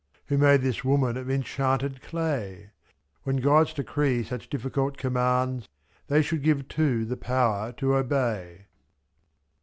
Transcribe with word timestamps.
Who 0.29 0.37
made 0.39 0.63
this 0.63 0.83
woman 0.83 1.15
of 1.15 1.29
enchanted 1.29 2.01
clay? 2.01 2.69
/'X 2.69 2.71
When 3.21 3.35
gods 3.37 3.71
decree 3.71 4.23
such 4.23 4.49
difficult 4.49 4.97
commands. 4.97 5.69
They 6.07 6.23
should 6.23 6.41
give 6.41 6.67
too 6.67 7.05
the 7.05 7.15
power 7.17 7.71
to 7.73 7.93
obey. 7.93 8.65